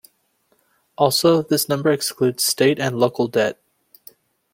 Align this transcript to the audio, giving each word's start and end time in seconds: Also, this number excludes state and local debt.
Also, 0.97 1.43
this 1.43 1.69
number 1.69 1.91
excludes 1.91 2.43
state 2.43 2.79
and 2.79 2.97
local 2.99 3.27
debt. 3.27 3.59